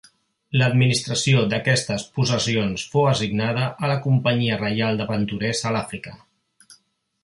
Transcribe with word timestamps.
L'administració 0.61 1.43
d'aquestes 1.51 2.07
possessions 2.15 2.87
fou 2.95 3.07
assignada 3.11 3.69
a 3.85 3.93
la 3.95 4.01
Companyia 4.09 4.61
Reial 4.67 5.01
d'Aventurers 5.03 5.67
a 5.71 5.79
l'Àfrica. 5.79 6.21